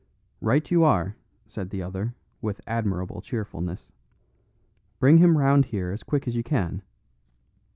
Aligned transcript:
"Right 0.41 0.71
you 0.71 0.83
are," 0.83 1.15
said 1.45 1.69
the 1.69 1.83
other, 1.83 2.15
with 2.41 2.59
admirable 2.65 3.21
cheerfulness. 3.21 3.93
"Bring 4.99 5.19
him 5.19 5.37
round 5.37 5.65
here 5.65 5.91
as 5.91 6.01
quick 6.01 6.27
as 6.27 6.35
you 6.35 6.41
can." 6.41 6.81